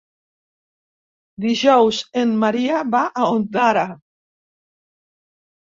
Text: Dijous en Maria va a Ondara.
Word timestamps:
Dijous 1.45 2.01
en 2.23 2.33
Maria 2.45 2.83
va 2.97 3.05
a 3.25 3.29
Ondara. 3.39 3.87